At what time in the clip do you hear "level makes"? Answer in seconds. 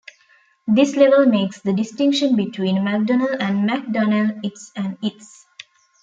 0.95-1.61